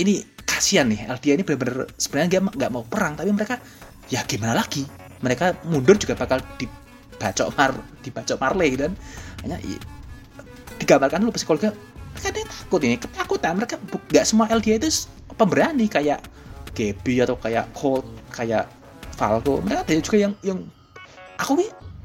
[0.00, 1.12] ini kasihan nih.
[1.12, 3.60] Aldia ini benar-benar sebenarnya dia nggak mau perang tapi mereka
[4.06, 7.72] ya gimana lagi mereka mundur juga bakal dibacok mar
[8.04, 8.92] dibacok Marley dan
[9.44, 9.56] hanya
[10.80, 11.72] digambarkan dulu psikologi
[12.16, 16.24] mereka ada takut ini ketakutan mereka nggak semua LDA itu pemberani kayak
[16.76, 18.68] Gaby atau kayak Colt kayak
[19.16, 20.60] Falco mereka ada juga yang yang
[21.40, 21.60] aku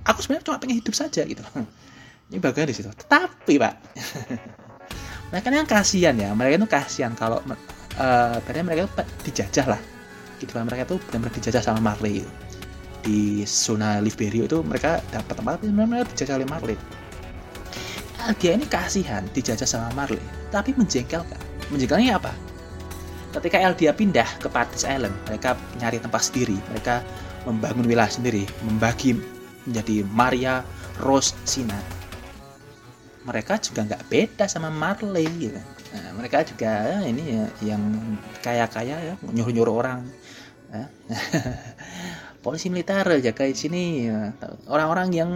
[0.08, 1.43] aku sebenarnya cuma pengen hidup saja gitu.
[2.32, 2.88] Ini bagian di situ.
[2.88, 3.74] Tetapi pak
[5.32, 7.43] mereka yang kasihan ya mereka itu kasihan kalau
[8.00, 8.91] uh, mereka itu
[9.32, 9.82] dijajah lah.
[10.39, 12.24] Gitu mereka tuh benar-benar dijajah sama Marley
[13.01, 16.77] di zona Liberio itu mereka dapat tempat tapi sebenarnya dijajah oleh Marley
[18.17, 20.21] nah, dia ini kasihan dijajah sama Marley
[20.53, 21.39] tapi menjengkelkan
[21.71, 22.35] menjengkelnya apa?
[23.31, 26.99] Ketika Eldia pindah ke Paradise Island mereka nyari tempat sendiri mereka
[27.47, 29.15] membangun wilayah sendiri membagi
[29.63, 30.67] menjadi Maria
[30.99, 31.79] Rose Sina
[33.21, 35.61] mereka juga nggak beda sama Marley gitu.
[35.93, 37.83] Nah, mereka juga ini ya, yang
[38.41, 40.01] kaya-kaya ya nyuruh-nyuruh orang.
[42.41, 42.43] Ya.
[42.43, 44.10] Polisi militer jaga di sini.
[44.10, 44.34] Ya.
[44.65, 45.30] Orang-orang yang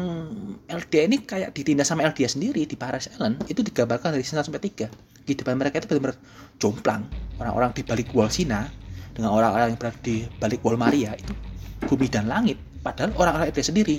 [0.66, 4.66] LDA ini kayak ditindas sama LDA sendiri di Paris Island itu digambarkan dari sini sampai
[4.66, 4.90] tiga.
[5.22, 6.18] Di depan mereka itu benar-benar
[6.58, 7.06] jomplang.
[7.38, 8.66] Orang-orang di balik wall Sina
[9.14, 11.34] dengan orang-orang yang berada di balik wall Maria itu
[11.86, 12.58] bumi dan langit.
[12.82, 13.98] Padahal orang-orang LDA sendiri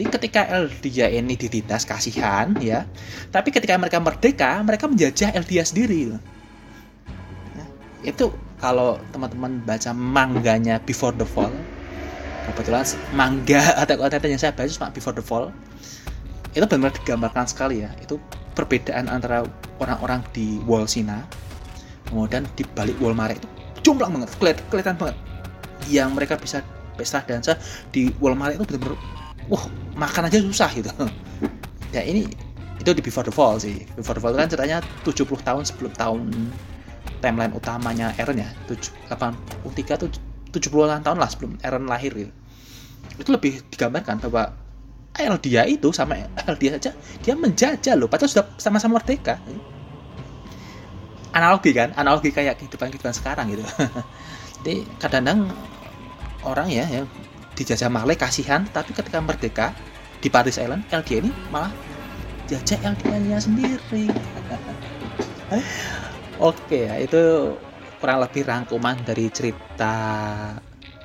[0.00, 2.88] jadi ketika Eldia ini ditindas kasihan ya,
[3.28, 6.16] tapi ketika mereka merdeka, mereka menjajah Eldia sendiri.
[7.52, 7.68] Nah,
[8.00, 11.52] itu kalau teman-teman baca mangganya Before the Fall,
[12.52, 12.84] kebetulan
[13.14, 15.54] mangga atau konten yang saya baca cuma Before the Fall,
[16.54, 17.90] itu benar-benar digambarkan sekali ya.
[18.02, 18.18] Itu
[18.58, 19.46] perbedaan antara
[19.78, 21.24] orang-orang di Wall Sina,
[22.10, 23.48] kemudian di balik Wall Mare itu
[23.80, 25.16] jomplang banget, kelihatan, kelihatan banget.
[25.88, 26.60] Yang mereka bisa
[27.00, 27.56] pesta dansa
[27.88, 29.00] di Wall Mare itu benar-benar
[29.48, 29.64] wah
[29.96, 30.92] makan aja susah gitu
[31.96, 32.28] ya ini
[32.76, 36.28] itu di Before the Fall sih Before the Fall kan ceritanya 70 tahun sebelum tahun
[37.24, 40.08] timeline utamanya Eren ya 7, 83 tuh
[40.52, 42.32] 70 tahun lah sebelum Eren lahir gitu.
[43.20, 44.56] Itu lebih digambarkan bahwa
[45.42, 46.16] dia itu sama
[46.56, 49.36] dia saja dia menjajah loh padahal sudah sama-sama merdeka.
[51.30, 53.62] Analogi kan analogi kayak kehidupan kehidupan sekarang gitu.
[54.60, 55.52] Jadi kadang-kadang
[56.42, 57.06] orang ya yang
[57.54, 59.76] dijajah Marley kasihan tapi ketika merdeka
[60.20, 61.72] di Paris Island LG ini malah
[62.48, 64.08] jajah LG-nya sendiri.
[66.40, 67.54] Oke ya itu
[68.00, 69.92] kurang lebih rangkuman dari cerita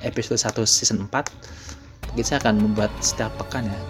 [0.00, 1.75] episode 1 season 4
[2.22, 3.80] saya akan membuat setiap pekan ya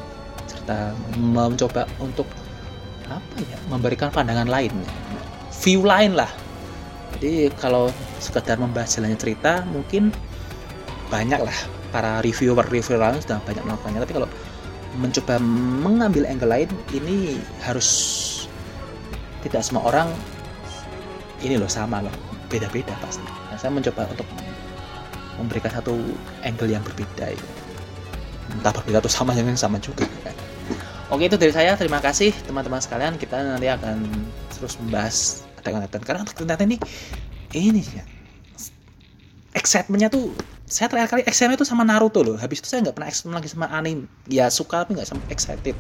[0.47, 2.27] cerita mencoba untuk
[3.07, 4.75] apa ya memberikan pandangan lain
[5.63, 6.31] view lain lah.
[7.17, 10.11] Jadi kalau sekedar membahas jalannya cerita mungkin
[11.09, 11.57] banyak lah
[11.95, 14.03] para reviewer-reviewer lain sudah banyak melakukannya.
[14.03, 14.29] Tapi kalau
[14.97, 15.39] mencoba
[15.83, 17.89] mengambil angle lain ini harus
[19.47, 20.09] tidak semua orang
[21.45, 22.13] ini loh sama loh
[22.51, 23.23] beda-beda pasti.
[23.23, 24.29] Nah, saya mencoba untuk
[25.37, 25.95] memberikan satu
[26.43, 27.47] angle yang berbeda itu
[28.53, 30.07] entah berbeda atau sama yang sama juga.
[31.07, 31.79] Oke itu dari saya.
[31.79, 33.15] Terima kasih teman-teman sekalian.
[33.15, 34.03] Kita nanti akan
[34.51, 36.79] terus membahas Attack on karena ternyata ini
[37.55, 38.05] ini ya.
[39.55, 40.35] Excitementnya tuh
[40.67, 42.35] saya terakhir kali excited itu sama Naruto loh.
[42.35, 44.11] Habis itu saya nggak pernah excited lagi sama anime.
[44.27, 45.79] Ya suka tapi nggak sama excited.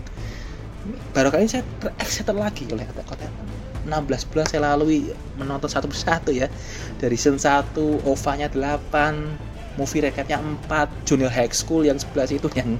[1.10, 1.64] Baru kali ini saya
[1.98, 3.46] excited lagi oleh Attack on Titan
[3.86, 6.50] 16 bulan saya lalui menonton satu persatu ya.
[6.98, 7.74] Dari season 1
[8.06, 9.45] OVA-nya 8
[9.76, 12.76] movie recapnya 4 Junior High School yang 11 itu yang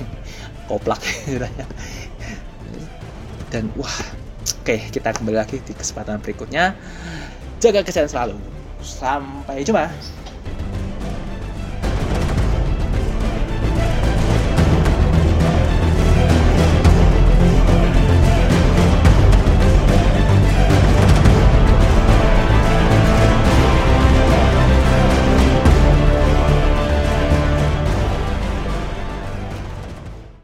[0.68, 1.00] koplak.
[3.52, 3.96] Dan wah
[4.62, 6.76] oke kita kembali lagi di kesempatan berikutnya.
[7.60, 8.36] Jaga kesehatan selalu.
[8.84, 9.88] Sampai jumpa